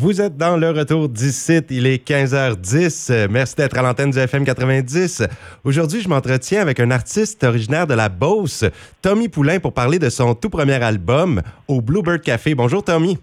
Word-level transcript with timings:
Vous 0.00 0.22
êtes 0.22 0.38
dans 0.38 0.56
le 0.56 0.70
retour 0.70 1.10
d'ici, 1.10 1.60
il 1.68 1.86
est 1.86 2.08
15h10. 2.08 3.28
Merci 3.28 3.56
d'être 3.56 3.76
à 3.76 3.82
l'antenne 3.82 4.10
du 4.10 4.18
FM 4.18 4.46
90. 4.46 5.24
Aujourd'hui, 5.62 6.00
je 6.00 6.08
m'entretiens 6.08 6.62
avec 6.62 6.80
un 6.80 6.90
artiste 6.90 7.44
originaire 7.44 7.86
de 7.86 7.92
la 7.92 8.08
Beauce, 8.08 8.64
Tommy 9.02 9.28
Poulain, 9.28 9.58
pour 9.58 9.74
parler 9.74 9.98
de 9.98 10.08
son 10.08 10.34
tout 10.34 10.48
premier 10.48 10.82
album 10.82 11.42
au 11.68 11.82
Bluebird 11.82 12.22
Café. 12.22 12.54
Bonjour 12.54 12.82
Tommy. 12.82 13.18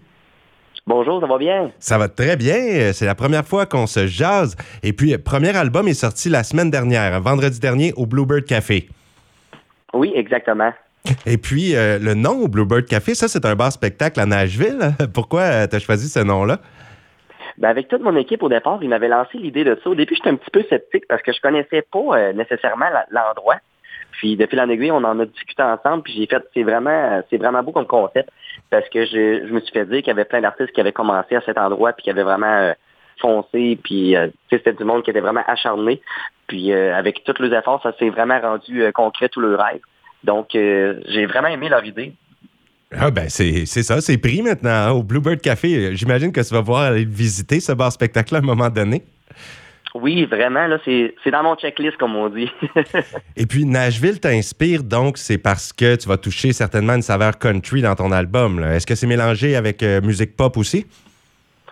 Bonjour, 0.86 1.20
ça 1.20 1.26
va 1.26 1.36
bien? 1.36 1.72
Ça 1.80 1.98
va 1.98 2.08
très 2.08 2.36
bien. 2.36 2.92
C'est 2.92 3.06
la 3.06 3.16
première 3.16 3.44
fois 3.44 3.66
qu'on 3.66 3.88
se 3.88 4.06
jase. 4.06 4.54
Et 4.84 4.92
puis, 4.92 5.18
premier 5.18 5.56
album 5.56 5.88
est 5.88 5.94
sorti 5.94 6.28
la 6.28 6.44
semaine 6.44 6.70
dernière, 6.70 7.20
vendredi 7.20 7.58
dernier, 7.58 7.92
au 7.96 8.06
Bluebird 8.06 8.44
Café. 8.44 8.88
Oui, 9.92 10.12
exactement. 10.14 10.70
Et 11.26 11.38
puis, 11.38 11.76
euh, 11.76 11.98
le 11.98 12.14
nom 12.14 12.46
Bluebird 12.46 12.86
Café, 12.86 13.14
ça, 13.14 13.28
c'est 13.28 13.44
un 13.44 13.54
bar 13.54 13.72
spectacle 13.72 14.20
à 14.20 14.26
Nashville. 14.26 14.92
Pourquoi 15.14 15.42
euh, 15.42 15.66
tu 15.66 15.76
as 15.76 15.78
choisi 15.78 16.08
ce 16.08 16.20
nom-là? 16.20 16.58
Ben 17.58 17.68
avec 17.68 17.88
toute 17.88 18.02
mon 18.02 18.14
équipe 18.16 18.42
au 18.42 18.48
départ, 18.48 18.78
ils 18.82 18.88
m'avaient 18.88 19.08
lancé 19.08 19.36
l'idée 19.36 19.64
de 19.64 19.76
ça. 19.82 19.90
Au 19.90 19.94
début, 19.94 20.14
j'étais 20.14 20.30
un 20.30 20.36
petit 20.36 20.50
peu 20.52 20.62
sceptique 20.68 21.04
parce 21.08 21.22
que 21.22 21.32
je 21.32 21.40
connaissais 21.40 21.82
pas 21.82 22.16
euh, 22.16 22.32
nécessairement 22.32 22.86
l'endroit. 23.10 23.56
Puis 24.12 24.36
depuis 24.36 24.56
l'an 24.56 24.68
aiguille, 24.68 24.92
on 24.92 25.04
en 25.04 25.18
a 25.18 25.26
discuté 25.26 25.62
ensemble, 25.62 26.02
puis 26.04 26.12
j'ai 26.12 26.26
fait 26.26 26.42
c'est 26.54 26.62
vraiment 26.62 27.20
c'est 27.28 27.36
vraiment 27.36 27.62
beau 27.62 27.72
comme 27.72 27.86
concept 27.86 28.30
parce 28.70 28.88
que 28.88 29.04
je, 29.06 29.52
me 29.52 29.60
suis 29.60 29.72
fait 29.72 29.84
dire 29.86 29.98
qu'il 29.98 30.08
y 30.08 30.10
avait 30.10 30.24
plein 30.24 30.40
d'artistes 30.40 30.72
qui 30.72 30.80
avaient 30.80 30.92
commencé 30.92 31.36
à 31.36 31.40
cet 31.42 31.58
endroit 31.58 31.92
puis 31.92 32.04
qui 32.04 32.10
avaient 32.10 32.22
vraiment 32.22 32.72
foncé, 33.20 33.78
puis 33.82 34.16
c'était 34.50 34.72
du 34.72 34.84
monde 34.84 35.02
qui 35.02 35.10
était 35.10 35.20
vraiment 35.20 35.44
acharné. 35.46 36.00
Puis 36.46 36.72
avec 36.72 37.22
tous 37.24 37.40
les 37.42 37.54
efforts, 37.54 37.82
ça 37.82 37.92
s'est 37.98 38.08
vraiment 38.08 38.40
rendu 38.40 38.90
concret 38.92 39.28
tout 39.28 39.40
le 39.40 39.54
rêve. 39.54 39.80
Donc, 40.24 40.54
euh, 40.54 41.00
j'ai 41.08 41.26
vraiment 41.26 41.48
aimé 41.48 41.68
leur 41.68 41.84
idée. 41.84 42.12
Ah 42.90 43.10
ben 43.10 43.28
c'est 43.28 43.66
ça, 43.66 44.00
c'est 44.00 44.16
pris 44.16 44.40
maintenant 44.40 44.70
hein, 44.70 44.90
au 44.92 45.02
Bluebird 45.02 45.42
Café. 45.42 45.94
J'imagine 45.94 46.32
que 46.32 46.40
tu 46.40 46.54
vas 46.54 46.62
voir 46.62 46.82
aller 46.84 47.04
visiter 47.04 47.60
ce 47.60 47.72
bar 47.72 47.92
spectacle 47.92 48.34
à 48.34 48.38
un 48.38 48.42
moment 48.42 48.70
donné. 48.70 49.02
Oui, 49.94 50.24
vraiment, 50.26 50.66
là, 50.66 50.78
c'est 50.84 51.30
dans 51.30 51.42
mon 51.42 51.56
checklist, 51.56 51.96
comme 51.96 52.14
on 52.14 52.28
dit. 52.28 52.50
Et 53.36 53.46
puis, 53.46 53.64
Nashville 53.64 54.20
t'inspire, 54.20 54.82
donc, 54.82 55.18
c'est 55.18 55.38
parce 55.38 55.72
que 55.72 55.96
tu 55.96 56.08
vas 56.08 56.18
toucher 56.18 56.52
certainement 56.52 56.94
une 56.94 57.02
saveur 57.02 57.38
country 57.38 57.82
dans 57.82 57.94
ton 57.94 58.12
album. 58.12 58.62
Est-ce 58.62 58.86
que 58.86 58.94
c'est 58.94 59.06
mélangé 59.06 59.56
avec 59.56 59.82
euh, 59.82 60.00
musique 60.00 60.36
pop 60.36 60.56
aussi? 60.56 60.86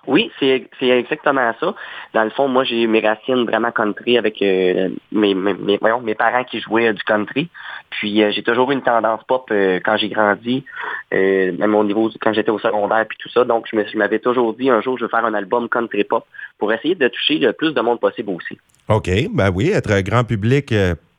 Oui, 0.06 0.30
c'est 0.38 0.68
exactement 0.80 1.52
ça. 1.58 1.74
Dans 2.14 2.24
le 2.24 2.30
fond, 2.30 2.46
moi, 2.46 2.64
j'ai 2.64 2.86
mes 2.86 3.00
racines 3.00 3.44
vraiment 3.44 3.72
country 3.72 4.16
avec 4.18 4.40
euh, 4.40 4.90
mes, 5.10 5.78
parents 6.14 6.44
qui 6.44 6.60
jouaient 6.60 6.92
du 6.92 7.02
country. 7.02 7.48
Puis 7.90 8.22
euh, 8.22 8.30
j'ai 8.30 8.42
toujours 8.42 8.70
eu 8.70 8.74
une 8.74 8.82
tendance 8.82 9.22
pop 9.26 9.48
euh, 9.50 9.80
quand 9.84 9.96
j'ai 9.96 10.08
grandi, 10.08 10.64
même 11.12 11.74
au 11.74 11.84
niveau 11.84 12.10
quand 12.20 12.32
j'étais 12.32 12.50
au 12.50 12.58
secondaire 12.58 13.04
puis 13.08 13.18
tout 13.20 13.28
ça. 13.30 13.44
Donc, 13.44 13.66
je 13.70 13.98
m'avais 13.98 14.20
toujours 14.20 14.54
dit 14.54 14.70
un 14.70 14.80
jour, 14.80 14.96
je 14.98 15.04
vais 15.04 15.10
faire 15.10 15.24
un 15.24 15.34
album 15.34 15.68
country 15.68 16.04
pop 16.04 16.24
pour 16.58 16.72
essayer 16.72 16.94
de 16.94 17.08
toucher 17.08 17.38
le 17.38 17.52
plus 17.52 17.72
de 17.72 17.80
monde 17.80 17.98
possible 17.98 18.30
aussi. 18.30 18.58
OK, 18.88 19.10
ben 19.32 19.50
oui, 19.52 19.70
être 19.70 20.00
grand 20.02 20.22
public 20.22 20.72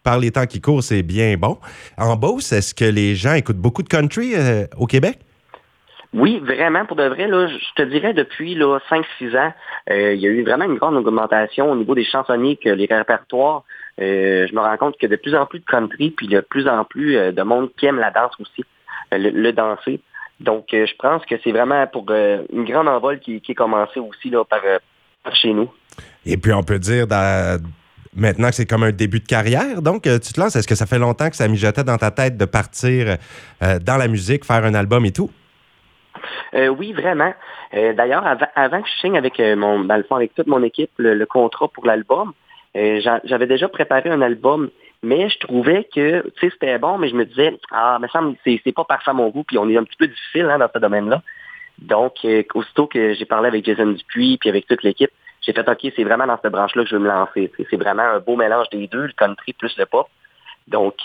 par 0.03 0.17
les 0.17 0.31
temps 0.31 0.45
qui 0.45 0.61
courent, 0.61 0.83
c'est 0.83 1.03
bien 1.03 1.35
bon. 1.35 1.57
En 1.97 2.15
Beauce, 2.15 2.53
est-ce 2.53 2.73
que 2.73 2.85
les 2.85 3.15
gens 3.15 3.33
écoutent 3.33 3.57
beaucoup 3.57 3.83
de 3.83 3.89
country 3.89 4.33
au 4.77 4.85
Québec? 4.85 5.19
Oui, 6.13 6.39
vraiment, 6.39 6.85
pour 6.85 6.95
de 6.95 7.03
vrai, 7.03 7.27
là, 7.27 7.47
je 7.47 7.73
te 7.75 7.81
dirais 7.83 8.13
depuis 8.13 8.55
là, 8.55 8.79
5-6 8.89 9.37
ans, 9.37 9.53
euh, 9.89 10.13
il 10.13 10.21
y 10.21 10.27
a 10.27 10.29
eu 10.29 10.43
vraiment 10.43 10.65
une 10.65 10.77
grande 10.77 10.95
augmentation 10.95 11.69
au 11.71 11.75
niveau 11.75 11.95
des 11.95 12.05
chansonniers, 12.05 12.55
que 12.55 12.69
les 12.69 12.85
répertoires. 12.85 13.63
Euh, 13.99 14.47
je 14.47 14.55
me 14.55 14.59
rends 14.59 14.77
compte 14.77 14.97
que 14.97 15.07
de 15.07 15.15
plus 15.17 15.35
en 15.35 15.45
plus 15.45 15.59
de 15.59 15.65
country, 15.65 16.11
puis 16.11 16.27
de 16.27 16.39
plus 16.39 16.67
en 16.67 16.85
plus 16.85 17.17
euh, 17.17 17.31
de 17.31 17.41
monde 17.41 17.69
qui 17.77 17.87
aime 17.87 17.99
la 17.99 18.11
danse 18.11 18.33
aussi, 18.39 18.63
le, 19.11 19.51
danser. 19.51 19.99
Donc, 20.39 20.67
je 20.71 20.95
pense 20.97 21.25
que 21.25 21.35
c'est 21.43 21.51
vraiment 21.51 21.85
pour 21.87 22.05
une 22.09 22.63
grande 22.63 22.87
envol 22.87 23.19
qui, 23.19 23.41
est 23.47 23.55
commencée 23.55 23.99
aussi 23.99 24.29
là, 24.29 24.45
par, 24.45 24.61
par, 25.23 25.35
chez 25.35 25.51
nous. 25.51 25.69
Et 26.25 26.37
puis, 26.37 26.53
on 26.53 26.63
peut 26.63 26.79
dire 26.79 27.07
maintenant 28.15 28.49
que 28.49 28.55
c'est 28.55 28.67
comme 28.67 28.83
un 28.83 28.91
début 28.91 29.19
de 29.19 29.25
carrière. 29.25 29.81
Donc, 29.81 30.03
tu 30.03 30.33
te 30.33 30.39
lances. 30.39 30.55
Est-ce 30.55 30.67
que 30.67 30.75
ça 30.75 30.85
fait 30.85 30.99
longtemps 30.99 31.29
que 31.29 31.35
ça 31.35 31.47
mijotait 31.47 31.83
dans 31.83 31.97
ta 31.97 32.11
tête 32.11 32.37
de 32.37 32.45
partir 32.45 33.17
dans 33.61 33.97
la 33.97 34.07
musique, 34.07 34.45
faire 34.45 34.63
un 34.63 34.75
album 34.75 35.05
et 35.05 35.11
tout? 35.11 35.31
Euh, 36.53 36.67
oui, 36.67 36.93
vraiment. 36.93 37.33
Euh, 37.73 37.93
d'ailleurs, 37.93 38.25
avant, 38.55 38.81
que 38.81 38.87
je 38.87 38.99
signe 38.99 39.17
avec 39.17 39.39
euh, 39.39 39.55
mon, 39.55 39.83
dans 39.83 39.97
le 39.97 40.03
fond, 40.03 40.15
avec 40.15 40.33
toute 40.35 40.47
mon 40.47 40.63
équipe, 40.63 40.91
le, 40.97 41.25
contrat 41.25 41.67
pour 41.67 41.85
l'album, 41.85 42.33
j'avais 42.75 43.47
déjà 43.47 43.67
préparé 43.67 44.09
un 44.09 44.21
album, 44.21 44.69
mais 45.01 45.29
je 45.29 45.39
trouvais 45.39 45.87
que, 45.93 46.23
c'était 46.39 46.77
bon, 46.77 46.97
mais 46.97 47.09
je 47.09 47.15
me 47.15 47.25
disais, 47.25 47.57
ah, 47.71 47.97
mais 47.99 48.07
ça, 48.09 48.21
c'est 48.43 48.71
pas 48.71 48.83
parfait 48.83 49.13
mon 49.13 49.29
goût, 49.29 49.43
puis 49.43 49.57
on 49.57 49.67
est 49.67 49.77
un 49.77 49.83
petit 49.83 49.97
peu 49.97 50.07
difficile 50.07 50.45
hein, 50.45 50.59
dans 50.59 50.69
ce 50.71 50.79
domaine-là. 50.79 51.23
Donc, 51.79 52.25
aussitôt 52.53 52.85
que 52.87 53.13
j'ai 53.13 53.25
parlé 53.25 53.47
avec 53.47 53.65
Jason 53.65 53.87
Dupuis, 53.87 54.37
puis 54.37 54.49
avec 54.49 54.67
toute 54.67 54.83
l'équipe, 54.83 55.11
j'ai 55.41 55.53
fait, 55.53 55.67
OK, 55.67 55.91
c'est 55.95 56.03
vraiment 56.03 56.27
dans 56.27 56.37
cette 56.41 56.51
branche-là 56.51 56.83
que 56.83 56.89
je 56.89 56.95
veux 56.95 57.01
me 57.01 57.07
lancer. 57.07 57.51
C'est 57.69 57.77
vraiment 57.77 58.03
un 58.03 58.19
beau 58.19 58.35
mélange 58.35 58.69
des 58.69 58.87
deux, 58.87 59.07
le 59.07 59.13
country 59.13 59.53
plus 59.53 59.75
le 59.77 59.85
pop. 59.85 60.07
Donc, 60.67 60.95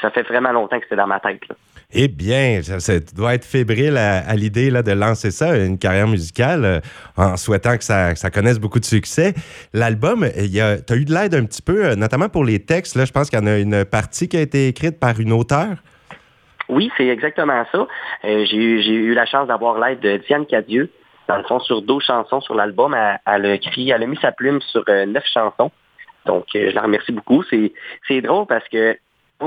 ça 0.00 0.10
fait 0.10 0.22
vraiment 0.22 0.52
longtemps 0.52 0.78
que 0.78 0.84
c'était 0.84 0.96
dans 0.96 1.06
ma 1.06 1.18
tête. 1.18 1.48
Là. 1.48 1.56
Eh 1.94 2.08
bien, 2.08 2.62
ça, 2.62 2.92
doit 3.14 3.34
être 3.34 3.44
fébrile 3.44 3.98
à, 3.98 4.34
l'idée 4.34 4.70
de 4.70 4.92
lancer 4.92 5.30
ça, 5.30 5.56
une 5.56 5.78
carrière 5.78 6.08
musicale, 6.08 6.64
euh, 6.64 6.80
en 7.16 7.36
souhaitant 7.36 7.76
que 7.76 7.84
ça, 7.84 8.14
connaisse 8.32 8.58
beaucoup 8.58 8.80
de 8.80 8.84
succès. 8.84 9.34
L'album, 9.74 10.26
tu 10.26 10.60
as 10.60 10.96
eu 10.96 11.04
de 11.04 11.12
l'aide 11.12 11.34
un 11.34 11.44
petit 11.44 11.60
peu, 11.60 11.84
euh, 11.84 11.94
notamment 11.94 12.30
pour 12.30 12.44
les 12.44 12.64
textes. 12.64 12.96
Là, 12.96 13.04
je 13.04 13.12
pense 13.12 13.28
qu'il 13.28 13.38
y 13.38 13.42
en 13.42 13.46
a 13.46 13.58
une 13.58 13.84
partie 13.84 14.26
qui 14.26 14.38
a 14.38 14.40
été 14.40 14.68
écrite 14.68 14.98
par 14.98 15.20
une 15.20 15.32
auteure. 15.32 15.76
Oui, 16.70 16.90
c'est 16.96 17.08
exactement 17.08 17.64
ça. 17.70 17.86
Euh, 18.24 18.46
j'ai 18.46 18.56
eu, 18.56 19.12
la 19.12 19.26
chance 19.26 19.48
d'avoir 19.48 19.78
l'aide 19.78 20.00
de 20.00 20.16
Diane 20.26 20.46
Cadieux. 20.46 20.90
Dans 21.28 21.36
le 21.36 21.44
fond, 21.44 21.60
sur 21.60 21.82
12 21.82 22.02
chansons 22.02 22.40
sur 22.40 22.54
l'album, 22.54 22.94
elle, 22.94 23.20
elle, 23.26 23.46
a 23.46 23.54
écrit, 23.54 23.90
elle 23.90 24.02
a 24.02 24.06
mis 24.06 24.18
sa 24.18 24.32
plume 24.32 24.60
sur 24.62 24.82
neuf 24.88 25.24
chansons. 25.32 25.70
Donc, 26.24 26.44
je 26.54 26.74
la 26.74 26.82
remercie 26.82 27.12
beaucoup. 27.12 27.42
C'est 28.08 28.20
drôle 28.22 28.46
parce 28.46 28.66
que 28.68 28.96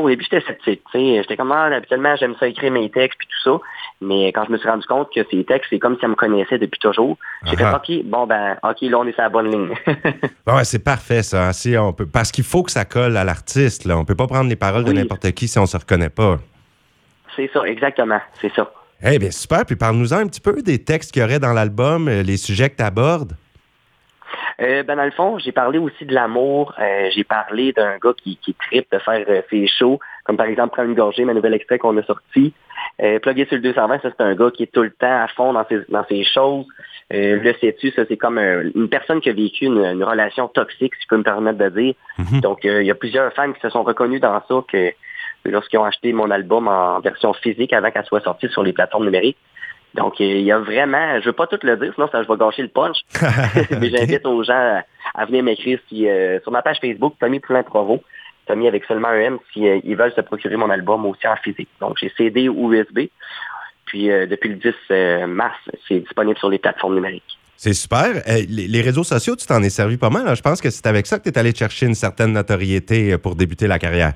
au 0.03 0.09
début, 0.09 0.23
j'étais 0.23 0.45
sceptique. 0.45 0.81
J'étais 0.93 1.37
comme, 1.37 1.51
ah, 1.51 1.65
habituellement, 1.65 2.15
j'aime 2.15 2.35
ça 2.39 2.47
écrire 2.47 2.71
mes 2.71 2.89
textes 2.89 3.17
puis 3.17 3.27
tout 3.27 3.49
ça. 3.49 3.59
Mais 4.01 4.31
quand 4.33 4.45
je 4.45 4.51
me 4.51 4.57
suis 4.57 4.69
rendu 4.69 4.85
compte 4.85 5.09
que 5.13 5.21
ces 5.31 5.43
textes, 5.45 5.67
c'est 5.69 5.79
comme 5.79 5.95
si 5.95 6.01
elle 6.03 6.11
me 6.11 6.15
connaissait 6.15 6.57
depuis 6.57 6.79
toujours, 6.79 7.17
j'ai 7.45 7.55
fait, 7.55 7.65
OK, 7.65 8.03
bon, 8.05 8.27
ben, 8.27 8.57
OK, 8.63 8.81
là, 8.81 8.99
on 8.99 9.05
est 9.05 9.13
sur 9.13 9.21
la 9.21 9.29
bonne 9.29 9.51
ligne. 9.51 9.73
ouais, 10.47 10.63
c'est 10.63 10.83
parfait, 10.83 11.23
ça. 11.23 11.53
Si 11.53 11.77
on 11.77 11.93
peut... 11.93 12.05
Parce 12.05 12.31
qu'il 12.31 12.43
faut 12.43 12.63
que 12.63 12.71
ça 12.71 12.85
colle 12.85 13.15
à 13.17 13.23
l'artiste. 13.23 13.87
On 13.89 13.99
ne 13.99 14.05
peut 14.05 14.15
pas 14.15 14.27
prendre 14.27 14.49
les 14.49 14.55
paroles 14.55 14.83
de 14.83 14.91
n'importe 14.91 15.31
qui 15.31 15.47
si 15.47 15.57
on 15.57 15.63
ne 15.63 15.67
se 15.67 15.77
reconnaît 15.77 16.09
pas. 16.09 16.39
C'est 17.35 17.49
ça, 17.53 17.63
exactement. 17.63 18.19
C'est 18.41 18.51
ça. 18.53 18.71
Eh 19.03 19.19
bien, 19.19 19.31
super. 19.31 19.65
Puis 19.65 19.75
parle-nous 19.75 20.13
un 20.13 20.25
petit 20.27 20.41
peu 20.41 20.61
des 20.61 20.83
textes 20.83 21.11
qu'il 21.11 21.21
y 21.21 21.25
aurait 21.25 21.39
dans 21.39 21.53
l'album, 21.53 22.07
euh, 22.07 22.23
les 22.23 22.37
sujets 22.37 22.69
que 22.69 22.77
tu 22.77 22.83
abordes. 22.83 23.35
Euh, 24.61 24.83
ben 24.83 24.95
dans 24.95 25.03
le 25.03 25.11
fond, 25.11 25.37
j'ai 25.37 25.51
parlé 25.51 25.77
aussi 25.77 26.05
de 26.05 26.13
l'amour. 26.13 26.73
Euh, 26.79 27.09
j'ai 27.13 27.23
parlé 27.23 27.73
d'un 27.73 27.97
gars 27.97 28.13
qui, 28.15 28.37
qui 28.37 28.53
tripe 28.53 28.89
de 28.91 28.99
faire 28.99 29.25
euh, 29.29 29.41
ses 29.49 29.67
shows, 29.67 29.99
comme 30.23 30.37
par 30.37 30.47
exemple 30.47 30.73
Prendre 30.73 30.89
une 30.89 30.95
gorgée, 30.95 31.25
ma 31.25 31.33
nouvelle 31.33 31.53
extrait 31.53 31.77
qu'on 31.77 31.97
a 31.97 32.03
sorti. 32.03 32.53
Euh, 33.01 33.19
Plugger 33.19 33.45
sur 33.45 33.55
le 33.55 33.61
220, 33.61 34.01
ça 34.01 34.09
c'est 34.17 34.23
un 34.23 34.35
gars 34.35 34.51
qui 34.51 34.63
est 34.63 34.71
tout 34.71 34.83
le 34.83 34.91
temps 34.91 35.23
à 35.23 35.27
fond 35.27 35.53
dans 35.53 35.65
ses, 35.67 35.79
dans 35.89 36.05
ses 36.05 36.23
choses. 36.23 36.65
Euh, 37.13 37.39
le 37.41 37.53
sais-tu, 37.59 37.91
ça 37.91 38.03
c'est 38.07 38.17
comme 38.17 38.39
une 38.39 38.89
personne 38.89 39.21
qui 39.21 39.29
a 39.29 39.33
vécu 39.33 39.65
une, 39.65 40.03
relation 40.03 40.47
toxique, 40.47 40.95
si 40.95 41.03
je 41.03 41.07
peux 41.09 41.17
me 41.17 41.23
permettre 41.23 41.57
de 41.57 41.69
dire. 41.69 41.93
Mhm. 42.17 42.39
Donc 42.41 42.59
il 42.63 42.85
y 42.85 42.91
a 42.91 42.95
plusieurs 42.95 43.33
fans 43.33 43.51
qui 43.51 43.59
se 43.59 43.69
sont 43.69 43.83
reconnus 43.83 44.21
dans 44.21 44.41
ça 44.47 44.63
que 44.71 44.91
lorsqu'ils 45.45 45.79
ont 45.79 45.83
acheté 45.83 46.13
mon 46.13 46.31
album 46.31 46.67
en 46.67 46.99
version 46.99 47.33
physique 47.33 47.73
avant 47.73 47.91
qu'elle 47.91 48.05
soit 48.05 48.21
sortie 48.21 48.49
sur 48.49 48.63
les 48.63 48.73
plateformes 48.73 49.05
numériques. 49.05 49.37
Donc, 49.95 50.19
il 50.19 50.41
y 50.41 50.51
a 50.51 50.59
vraiment, 50.59 51.21
je 51.21 51.25
veux 51.25 51.33
pas 51.33 51.47
tout 51.47 51.57
le 51.63 51.77
dire, 51.77 51.93
sinon 51.95 52.09
ça 52.11 52.21
je 52.21 52.27
vais 52.27 52.37
gâcher 52.37 52.61
le 52.61 52.67
punch. 52.67 52.97
Mais 53.79 53.89
j'invite 53.89 54.25
aux 54.25 54.43
gens 54.43 54.81
à, 55.13 55.25
venir 55.25 55.43
m'écrire 55.43 55.79
euh, 55.93 56.39
sur 56.41 56.51
ma 56.51 56.61
page 56.61 56.77
Facebook, 56.81 57.15
Tommy 57.19 57.39
Poulin 57.39 57.63
Provo. 57.63 58.03
Tommy 58.45 58.67
avec 58.67 58.83
seulement 58.85 59.07
un 59.07 59.19
M 59.19 59.37
si 59.53 59.67
euh, 59.67 59.79
ils 59.83 59.95
veulent 59.95 60.13
se 60.13 60.21
procurer 60.21 60.57
mon 60.57 60.69
album 60.69 61.05
aussi 61.05 61.25
en 61.27 61.37
physique. 61.37 61.69
Donc, 61.79 61.97
j'ai 61.99 62.11
CD 62.17 62.49
ou 62.49 62.73
USB. 62.73 63.07
Puis, 63.85 64.11
euh, 64.11 64.25
depuis 64.27 64.49
le 64.49 64.55
10 64.55 65.27
mars, 65.27 65.57
c'est 65.87 65.99
disponible 65.99 66.37
sur 66.37 66.49
les 66.49 66.59
plateformes 66.59 66.95
numériques. 66.95 67.39
C'est 67.55 67.73
super. 67.73 68.21
les, 68.27 68.81
réseaux 68.81 69.05
sociaux, 69.05 69.37
tu 69.37 69.47
t'en 69.47 69.63
es 69.63 69.69
servi 69.69 69.95
pas 69.95 70.09
mal. 70.09 70.27
Hein? 70.27 70.35
Je 70.35 70.41
pense 70.41 70.59
que 70.59 70.69
c'est 70.69 70.85
avec 70.87 71.07
ça 71.07 71.19
que 71.19 71.23
tu 71.23 71.29
es 71.29 71.37
allé 71.37 71.55
chercher 71.55 71.85
une 71.85 71.95
certaine 71.95 72.33
notoriété 72.33 73.17
pour 73.17 73.35
débuter 73.35 73.65
la 73.65 73.79
carrière. 73.79 74.11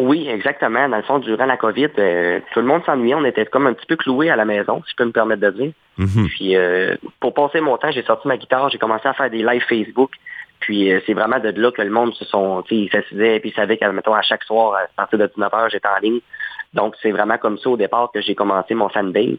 Oui, 0.00 0.26
exactement. 0.28 0.88
Dans 0.88 0.96
le 0.96 1.02
fond, 1.02 1.18
durant 1.18 1.44
la 1.44 1.58
COVID, 1.58 1.88
euh, 1.98 2.40
tout 2.54 2.60
le 2.60 2.66
monde 2.66 2.82
s'ennuyait. 2.86 3.14
On 3.14 3.24
était 3.24 3.44
comme 3.44 3.66
un 3.66 3.74
petit 3.74 3.84
peu 3.84 3.96
cloué 3.96 4.30
à 4.30 4.36
la 4.36 4.46
maison, 4.46 4.82
si 4.86 4.92
je 4.92 4.96
peux 4.96 5.04
me 5.04 5.12
permettre 5.12 5.42
de 5.42 5.50
dire. 5.50 5.72
Mhm. 5.98 6.26
Puis, 6.28 6.56
euh, 6.56 6.96
pour 7.20 7.34
passer 7.34 7.60
mon 7.60 7.76
temps, 7.76 7.90
j'ai 7.90 8.02
sorti 8.02 8.26
ma 8.26 8.38
guitare, 8.38 8.70
j'ai 8.70 8.78
commencé 8.78 9.06
à 9.06 9.12
faire 9.12 9.28
des 9.28 9.42
lives 9.42 9.64
Facebook. 9.68 10.12
Puis, 10.60 10.90
euh, 10.90 11.00
c'est 11.06 11.12
vraiment 11.12 11.38
de 11.38 11.50
là 11.50 11.70
que 11.70 11.82
le 11.82 11.90
monde 11.90 12.14
se 12.14 12.24
sont, 12.24 12.62
tu 12.62 12.74
sais, 12.74 12.80
ils 12.82 12.90
s'assisaient 12.90 13.36
et 13.36 13.40
puis 13.40 13.50
ils 13.50 13.54
savaient 13.54 13.76
qu'à 13.76 13.90
à 13.90 14.22
chaque 14.22 14.44
soir, 14.44 14.74
à 14.74 14.86
partir 14.96 15.18
de 15.18 15.26
19h, 15.26 15.70
j'étais 15.70 15.88
en 15.88 16.00
ligne. 16.00 16.20
Donc, 16.72 16.94
c'est 17.02 17.10
vraiment 17.10 17.36
comme 17.36 17.58
ça 17.58 17.68
au 17.68 17.76
départ 17.76 18.10
que 18.12 18.22
j'ai 18.22 18.34
commencé 18.34 18.74
mon 18.74 18.88
fanbase. 18.88 19.36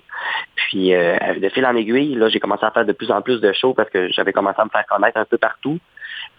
Puis, 0.56 0.90
de 0.92 1.50
fil 1.50 1.66
en 1.66 1.76
aiguille, 1.76 2.16
là, 2.16 2.30
j'ai 2.30 2.40
commencé 2.40 2.66
à 2.66 2.72
faire 2.72 2.86
de 2.86 2.92
plus 2.92 3.10
en 3.10 3.22
plus 3.22 3.40
de 3.40 3.52
shows 3.54 3.74
parce 3.74 3.90
que 3.90 4.10
j'avais 4.10 4.34
commencé 4.34 4.60
à 4.60 4.66
me 4.66 4.70
faire 4.70 4.86
connaître 4.86 5.18
un 5.18 5.26
peu 5.26 5.38
partout. 5.38 5.80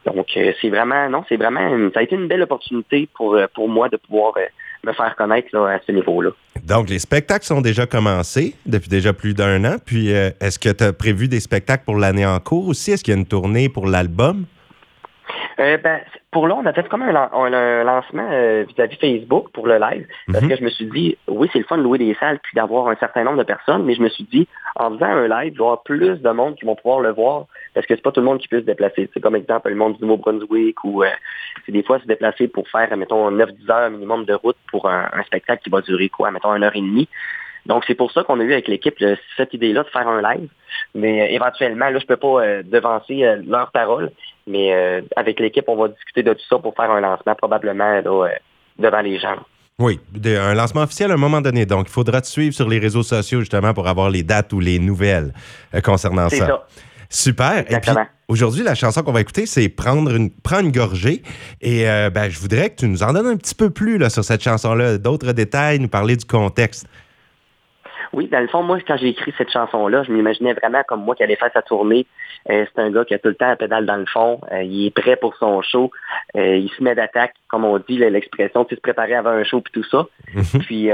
Donc, 0.06 0.26
euh, 0.36 0.52
c'est 0.60 0.68
vraiment, 0.68 1.08
non, 1.08 1.24
c'est 1.28 1.36
vraiment, 1.36 1.90
ça 1.94 2.00
a 2.00 2.02
été 2.02 2.16
une 2.16 2.28
belle 2.28 2.42
opportunité 2.42 3.08
pour, 3.14 3.34
euh, 3.34 3.46
pour 3.54 3.68
moi 3.68 3.88
de 3.88 3.96
pouvoir 3.96 4.34
euh, 4.36 4.46
me 4.84 4.92
faire 4.92 5.14
connaître 5.16 5.56
à 5.56 5.78
ce 5.86 5.92
niveau-là. 5.92 6.30
Donc, 6.64 6.88
les 6.88 6.98
spectacles 6.98 7.44
sont 7.44 7.60
déjà 7.60 7.86
commencés 7.86 8.54
depuis 8.66 8.88
déjà 8.88 9.12
plus 9.12 9.34
d'un 9.34 9.64
an. 9.64 9.76
Puis, 9.84 10.08
est-ce 10.08 10.58
que 10.58 10.70
tu 10.70 10.84
as 10.84 10.92
prévu 10.92 11.28
des 11.28 11.40
spectacles 11.40 11.84
pour 11.84 11.96
l'année 11.96 12.26
en 12.26 12.38
cours 12.40 12.68
aussi? 12.68 12.90
Est-ce 12.90 13.04
qu'il 13.04 13.14
y 13.14 13.16
a 13.16 13.20
une 13.20 13.26
tournée 13.26 13.68
pour 13.68 13.86
l'album? 13.86 14.46
Euh, 15.58 15.76
ben, 15.78 16.00
pour 16.32 16.48
là, 16.48 16.56
on 16.56 16.64
a 16.64 16.72
fait 16.72 16.88
comme 16.88 17.02
un, 17.02 17.12
lancement 17.84 18.26
euh, 18.32 18.64
vis-à-vis 18.66 18.96
Facebook 18.96 19.50
pour 19.52 19.66
le 19.66 19.78
live, 19.78 20.06
parce 20.32 20.42
mhm. 20.42 20.48
que 20.48 20.56
je 20.56 20.64
me 20.64 20.70
suis 20.70 20.86
dit, 20.86 21.18
oui, 21.28 21.48
c'est 21.52 21.58
le 21.58 21.66
fun 21.66 21.76
de 21.76 21.82
louer 21.82 21.98
des 21.98 22.16
salles 22.18 22.38
puis 22.42 22.54
d'avoir 22.54 22.88
un 22.88 22.96
certain 22.96 23.22
nombre 23.22 23.36
de 23.36 23.42
personnes, 23.42 23.84
mais 23.84 23.94
je 23.94 24.00
me 24.00 24.08
suis 24.08 24.24
dit, 24.24 24.48
en 24.74 24.90
faisant 24.94 25.06
un 25.06 25.28
live, 25.28 25.52
il 25.54 25.58
y 25.58 25.60
aura 25.60 25.82
plus 25.84 26.20
de 26.22 26.30
monde 26.30 26.56
qui 26.56 26.64
vont 26.64 26.74
pouvoir 26.74 27.00
le 27.00 27.12
voir, 27.12 27.44
parce 27.74 27.86
que 27.86 27.94
c'est 27.94 28.02
pas 28.02 28.12
tout 28.12 28.20
le 28.20 28.26
monde 28.26 28.38
qui 28.38 28.48
peut 28.48 28.60
se 28.60 28.66
déplacer. 28.66 29.10
C'est 29.12 29.20
comme 29.20 29.36
exemple 29.36 29.68
le 29.68 29.74
monde 29.74 29.96
du 29.98 30.02
Nouveau-Brunswick 30.02 30.82
ou 30.84 31.02
euh, 31.02 31.08
c'est 31.66 31.72
des 31.72 31.82
fois 31.82 32.00
se 32.00 32.06
déplacer 32.06 32.48
pour 32.48 32.66
faire, 32.68 32.96
mettons, 32.96 33.30
9-10 33.30 33.70
heures 33.70 33.90
minimum 33.90 34.24
de 34.24 34.32
route 34.32 34.56
pour 34.70 34.88
un, 34.88 35.10
un, 35.12 35.22
spectacle 35.24 35.62
qui 35.62 35.70
va 35.70 35.82
durer 35.82 36.08
quoi, 36.08 36.30
mettons, 36.30 36.54
une 36.54 36.64
heure 36.64 36.74
et 36.74 36.80
demie. 36.80 37.08
Donc, 37.66 37.84
c'est 37.86 37.94
pour 37.94 38.10
ça 38.10 38.24
qu'on 38.24 38.40
a 38.40 38.42
eu 38.42 38.52
avec 38.52 38.68
l'équipe 38.68 38.96
cette 39.36 39.54
idée-là 39.54 39.84
de 39.84 39.88
faire 39.88 40.08
un 40.08 40.20
live. 40.20 40.48
Mais 40.94 41.22
euh, 41.22 41.26
éventuellement, 41.30 41.90
là, 41.90 41.98
je 41.98 42.06
peux 42.06 42.16
pas 42.16 42.42
euh, 42.42 42.62
devancer 42.64 43.24
euh, 43.24 43.40
leur 43.46 43.70
parole, 43.70 44.10
mais 44.46 45.02
avec 45.16 45.40
l'équipe, 45.40 45.64
on 45.68 45.76
va 45.76 45.88
discuter 45.88 46.22
de 46.22 46.32
tout 46.32 46.44
ça 46.48 46.58
pour 46.58 46.74
faire 46.74 46.90
un 46.90 47.00
lancement 47.00 47.34
probablement 47.34 48.02
devant 48.78 49.00
les 49.00 49.18
gens. 49.18 49.36
Oui, 49.78 49.98
un 50.24 50.54
lancement 50.54 50.82
officiel 50.82 51.10
à 51.10 51.14
un 51.14 51.18
moment 51.18 51.40
donné. 51.40 51.66
Donc, 51.66 51.86
il 51.88 51.92
faudra 51.92 52.20
te 52.20 52.26
suivre 52.26 52.54
sur 52.54 52.68
les 52.68 52.78
réseaux 52.78 53.02
sociaux 53.02 53.40
justement 53.40 53.74
pour 53.74 53.88
avoir 53.88 54.10
les 54.10 54.22
dates 54.22 54.52
ou 54.52 54.60
les 54.60 54.78
nouvelles 54.78 55.32
concernant 55.82 56.28
ça. 56.28 56.46
ça. 56.46 56.66
Super. 57.08 57.58
Exactement. 57.58 58.02
Et 58.02 58.04
puis, 58.04 58.12
aujourd'hui, 58.28 58.62
la 58.62 58.74
chanson 58.74 59.02
qu'on 59.02 59.12
va 59.12 59.20
écouter, 59.20 59.46
c'est 59.46 59.68
Prendre 59.68 60.14
une, 60.14 60.30
Prendre 60.30 60.66
une 60.66 60.72
gorgée. 60.72 61.22
Et 61.60 61.84
ben, 61.84 62.28
je 62.28 62.38
voudrais 62.38 62.70
que 62.70 62.76
tu 62.76 62.88
nous 62.88 63.02
en 63.02 63.12
donnes 63.12 63.26
un 63.26 63.36
petit 63.36 63.54
peu 63.54 63.70
plus 63.70 63.98
là, 63.98 64.10
sur 64.10 64.24
cette 64.24 64.42
chanson-là, 64.42 64.98
d'autres 64.98 65.32
détails, 65.32 65.78
nous 65.78 65.88
parler 65.88 66.16
du 66.16 66.24
contexte. 66.24 66.86
Oui, 68.12 68.28
dans 68.28 68.40
le 68.40 68.48
fond, 68.48 68.62
moi, 68.62 68.78
quand 68.86 68.96
j'ai 68.98 69.08
écrit 69.08 69.32
cette 69.38 69.50
chanson-là, 69.50 70.02
je 70.02 70.12
m'imaginais 70.12 70.52
vraiment 70.52 70.82
comme 70.86 71.02
moi 71.02 71.14
qui 71.14 71.22
allait 71.22 71.36
faire 71.36 71.50
sa 71.54 71.62
tournée. 71.62 72.06
Euh, 72.50 72.66
c'est 72.74 72.82
un 72.82 72.90
gars 72.90 73.04
qui 73.04 73.14
a 73.14 73.18
tout 73.18 73.28
le 73.28 73.34
temps 73.34 73.48
la 73.48 73.56
pédale 73.56 73.86
dans 73.86 73.96
le 73.96 74.06
fond. 74.06 74.40
Euh, 74.52 74.62
il 74.62 74.86
est 74.86 74.90
prêt 74.90 75.16
pour 75.16 75.34
son 75.36 75.62
show. 75.62 75.90
Euh, 76.36 76.56
il 76.56 76.68
se 76.70 76.82
met 76.82 76.94
d'attaque, 76.94 77.34
comme 77.48 77.64
on 77.64 77.78
dit, 77.78 77.98
l'expression, 77.98 78.64
tu 78.64 78.74
se 78.74 78.80
préparer 78.80 79.14
avant 79.14 79.30
un 79.30 79.44
show 79.44 79.60
puis 79.60 79.72
tout 79.72 79.88
ça. 79.88 80.06
Mhm. 80.34 80.62
Puis 80.62 80.90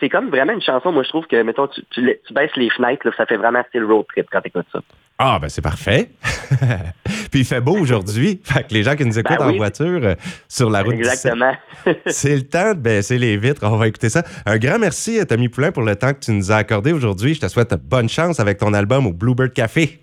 c'est 0.00 0.08
comme 0.08 0.30
vraiment 0.30 0.52
une 0.52 0.62
chanson, 0.62 0.92
moi 0.92 1.02
je 1.02 1.08
trouve 1.08 1.26
que, 1.26 1.42
mettons, 1.42 1.66
tu, 1.66 1.82
tu, 1.90 2.34
baisses 2.34 2.56
les 2.56 2.70
fenêtres, 2.70 3.08
ça 3.16 3.26
fait 3.26 3.36
vraiment 3.36 3.62
style 3.68 3.84
road 3.84 4.06
trip 4.08 4.26
quand 4.30 4.40
tu 4.40 4.48
écoutes 4.48 4.66
ça. 4.72 4.80
Ah, 5.18 5.38
ben 5.40 5.48
c'est 5.48 5.62
parfait. 5.62 6.10
Puis 7.32 7.40
il 7.40 7.46
fait 7.46 7.60
beau 7.60 7.76
aujourd'hui. 7.80 8.40
Fait 8.44 8.62
que 8.62 8.72
les 8.72 8.84
gens 8.84 8.94
qui 8.94 9.04
nous 9.04 9.18
écoutent 9.18 9.38
ben 9.38 9.48
en 9.48 9.56
voiture 9.56 10.00
euh, 10.04 10.14
sur 10.48 10.70
la 10.70 10.82
route 10.82 10.94
Exactement. 10.94 11.52
c'est 12.06 12.36
le 12.36 12.42
temps 12.42 12.74
de 12.74 12.78
baisser 12.78 13.18
les 13.18 13.36
vitres. 13.36 13.62
On 13.64 13.76
va 13.76 13.88
écouter 13.88 14.10
ça. 14.10 14.22
Un 14.46 14.58
grand 14.58 14.78
merci, 14.78 15.18
à 15.18 15.24
Tommy 15.24 15.48
Poulain, 15.48 15.72
pour 15.72 15.82
le 15.82 15.96
temps 15.96 16.12
que 16.12 16.20
tu 16.20 16.30
nous 16.30 16.52
as 16.52 16.56
accordé 16.56 16.92
aujourd'hui. 16.92 17.34
Je 17.34 17.40
te 17.40 17.48
souhaite 17.48 17.74
bonne 17.74 18.08
chance 18.08 18.38
avec 18.38 18.58
ton 18.58 18.72
album 18.74 19.06
au 19.06 19.12
Bluebird 19.12 19.52
Café. 19.52 19.98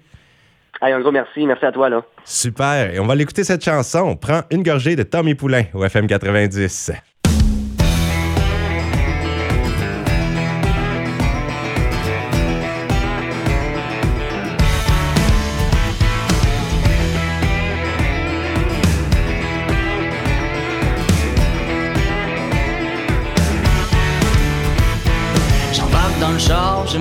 Allez, 0.81 0.93
un 0.93 1.01
gros 1.01 1.11
merci. 1.11 1.45
Merci 1.45 1.65
à 1.65 1.71
toi. 1.71 1.89
Là. 1.89 2.03
Super. 2.25 2.93
Et 2.93 2.99
on 2.99 3.05
va 3.05 3.15
l'écouter 3.15 3.43
cette 3.43 3.63
chanson. 3.63 3.99
On 3.99 4.15
prend 4.15 4.41
une 4.49 4.63
gorgée 4.63 4.95
de 4.95 5.03
Tommy 5.03 5.35
Poulain 5.35 5.63
au 5.73 5.85
FM 5.85 6.07
90. 6.07 6.91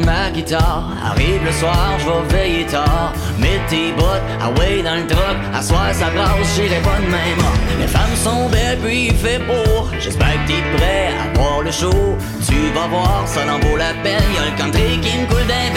Ma 0.05 0.31
guitare. 0.31 0.85
Arrive 1.05 1.45
le 1.45 1.53
soir, 1.53 1.99
je 1.99 2.07
vais 2.07 2.37
veiller 2.37 2.67
tard. 2.67 3.13
Mets 3.39 3.61
tes 3.69 3.93
bottes, 3.93 4.23
away 4.43 4.83
dans 4.83 4.97
le 4.97 5.07
truck. 5.07 5.37
À 5.55 5.63
soir, 5.63 5.89
ça 5.93 6.11
brasse, 6.11 6.55
j'irai 6.55 6.81
pas 6.81 6.99
de 6.99 7.11
même. 7.11 7.43
Les 7.81 7.87
femmes 7.87 8.17
sont 8.17 8.49
belles, 8.49 8.79
puis 8.79 9.07
il 9.07 9.17
fait 9.17 9.39
beau. 9.39 9.89
J'espère 9.99 10.35
que 10.45 10.49
t'es 10.49 10.63
prêt 10.77 11.11
à 11.23 11.39
voir 11.39 11.63
le 11.63 11.71
show. 11.71 12.17
Tu 12.47 12.71
vas 12.75 12.89
voir, 12.89 13.23
ça 13.27 13.45
n'en 13.45 13.59
vaut 13.59 13.77
la 13.77 13.95
peine. 14.03 14.29
Y'a 14.35 14.45
le 14.51 14.57
country 14.59 15.01
qui 15.01 15.19
me 15.19 15.27
coule 15.27 15.47
d'un 15.47 15.69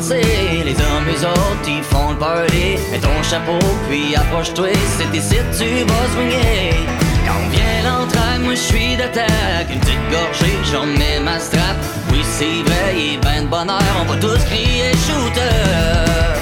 Les 0.00 0.76
hommes, 0.76 1.08
eux 1.08 1.26
autres, 1.26 1.66
ils 1.66 1.82
font 1.82 2.10
le 2.10 2.18
party. 2.18 2.76
Mets 2.92 3.00
ton 3.00 3.20
chapeau, 3.20 3.58
puis 3.90 4.14
approche-toi. 4.14 4.68
C'est 4.96 5.16
ici 5.16 5.34
tu 5.58 5.84
vas 5.84 6.06
swinguer. 6.14 6.86
Quand 7.26 7.48
vient 7.50 7.82
l'entraille, 7.82 8.38
moi 8.38 8.54
je 8.54 8.60
suis 8.60 8.96
d'attaque. 8.96 9.68
Une 9.68 9.80
petite 9.80 9.98
gorgée, 10.08 10.56
j'en 10.70 10.86
mets 10.86 11.18
ma 11.18 11.40
strap. 11.40 11.76
Oui, 12.12 12.20
c'est 12.22 12.62
vrai, 12.70 12.94
il 12.96 13.14
est 13.14 13.16
ben 13.18 13.42
de 13.42 13.48
bonheur, 13.48 13.82
on 14.00 14.04
va 14.04 14.16
tous 14.20 14.38
crier 14.44 14.92
shooter. 15.04 16.38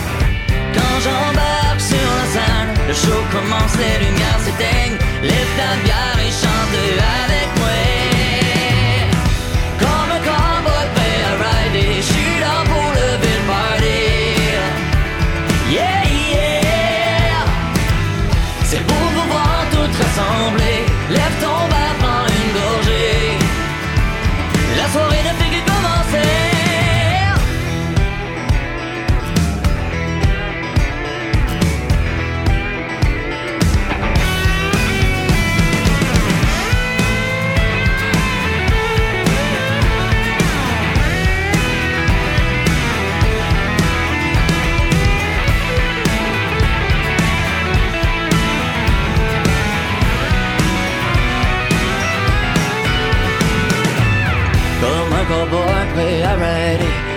Quand 0.74 0.96
j'embarque 1.02 1.80
sur 1.80 2.10
la 2.18 2.26
scène, 2.34 2.70
le 2.86 2.92
show 2.92 3.22
commence, 3.32 3.74
les 3.78 4.04
lumières 4.04 4.40
s'éteignent. 4.44 4.98
Lève 5.22 5.52
ta 5.56 5.82
bière 5.82 6.15
La 24.86 24.92
soirée 24.92 25.45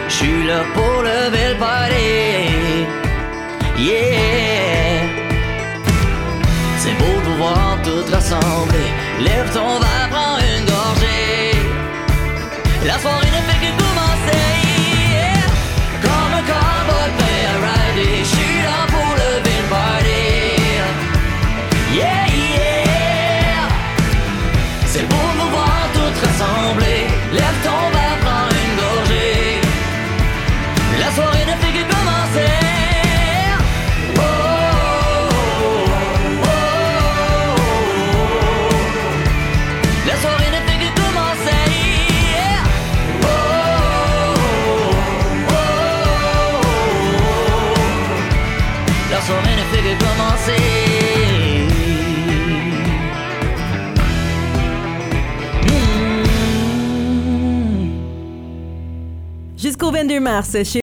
Je 0.08 0.14
suis 0.16 0.48
là 0.48 0.64
pour 0.74 1.04
lever 1.04 1.50
le 1.54 1.58
party. 1.60 2.88
Yeah. 3.78 5.04
C'est 6.78 6.98
beau 6.98 7.18
de 7.28 7.38
voir 7.38 7.78
tout 7.84 8.12
rassembler. 8.12 8.90
Lève 9.22 9.50
ton 9.54 9.80
verre, 9.80 9.99
Jusqu'au 59.90 60.04
22 60.04 60.20
mars, 60.20 60.52
chez 60.66 60.78